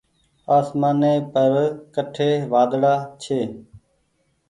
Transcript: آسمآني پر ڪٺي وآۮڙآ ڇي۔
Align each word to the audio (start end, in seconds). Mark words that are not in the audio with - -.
آسمآني 0.57 1.13
پر 1.33 1.51
ڪٺي 1.95 2.29
وآۮڙآ 2.51 2.93
ڇي۔ 3.21 3.39